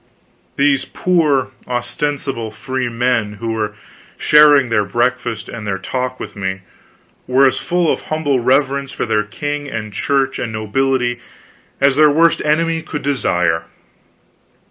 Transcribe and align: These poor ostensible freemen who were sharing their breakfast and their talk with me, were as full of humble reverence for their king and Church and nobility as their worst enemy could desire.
These 0.55 0.83
poor 0.85 1.51
ostensible 1.67 2.49
freemen 2.49 3.33
who 3.33 3.51
were 3.53 3.75
sharing 4.17 4.69
their 4.69 4.83
breakfast 4.83 5.47
and 5.47 5.67
their 5.67 5.77
talk 5.77 6.19
with 6.19 6.35
me, 6.35 6.61
were 7.27 7.45
as 7.45 7.59
full 7.59 7.93
of 7.93 8.01
humble 8.09 8.39
reverence 8.39 8.91
for 8.91 9.05
their 9.05 9.21
king 9.21 9.69
and 9.69 9.93
Church 9.93 10.39
and 10.39 10.51
nobility 10.51 11.19
as 11.79 11.97
their 11.97 12.09
worst 12.09 12.41
enemy 12.43 12.81
could 12.81 13.03
desire. 13.03 13.65